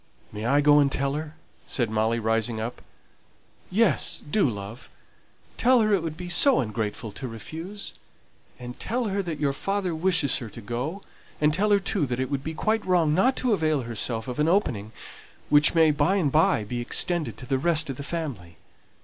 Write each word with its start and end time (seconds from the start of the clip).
"May 0.31 0.47
I 0.47 0.61
go 0.61 0.79
and 0.79 0.91
tell 0.91 1.13
her?" 1.13 1.35
said 1.67 1.91
Molly, 1.91 2.17
rising 2.17 2.59
up. 2.59 2.81
"Yes, 3.69 4.19
do, 4.27 4.49
love. 4.49 4.89
Tell 5.59 5.79
her 5.81 5.93
it 5.93 6.01
would 6.01 6.17
be 6.17 6.27
so 6.27 6.59
ungrateful 6.59 7.11
to 7.11 7.27
refuse; 7.27 7.93
and 8.57 8.79
tell 8.79 9.03
her 9.05 9.21
that 9.21 9.39
your 9.39 9.53
father 9.53 9.93
wishes 9.93 10.37
her 10.39 10.49
to 10.49 10.59
go; 10.61 11.03
and 11.39 11.53
tell 11.53 11.69
her, 11.69 11.77
too, 11.79 12.07
that 12.07 12.19
it 12.19 12.31
would 12.31 12.43
be 12.43 12.55
quite 12.55 12.83
wrong 12.83 13.13
not 13.13 13.35
to 13.35 13.53
avail 13.53 13.83
herself 13.83 14.27
of 14.27 14.39
an 14.39 14.47
opening 14.49 14.91
which 15.49 15.75
may 15.75 15.91
by 15.91 16.15
and 16.15 16.31
by 16.31 16.63
be 16.63 16.81
extended 16.81 17.37
to 17.37 17.45
the 17.45 17.59
rest 17.59 17.87
of 17.87 17.97
the 17.97 18.01
family. 18.03 18.57